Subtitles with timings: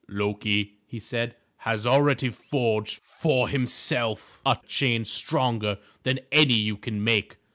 [0.09, 7.03] "Loki," he said, "has already forged for himself a chain stronger than any you can
[7.03, 7.35] make.